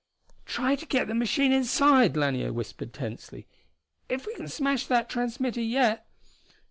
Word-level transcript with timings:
"Try 0.47 0.75
to 0.77 0.85
get 0.87 1.07
the 1.07 1.13
machine 1.13 1.51
inside!" 1.51 2.17
Lanier 2.17 2.51
whispered 2.51 2.91
tensely. 2.91 3.45
"If 4.09 4.25
we 4.25 4.33
can 4.33 4.47
smash 4.47 4.87
that 4.87 5.11
transmitter 5.11 5.61
yet...." 5.61 6.07